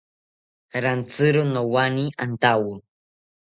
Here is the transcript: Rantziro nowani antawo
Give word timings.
Rantziro 0.83 1.41
nowani 1.53 2.05
antawo 2.23 2.73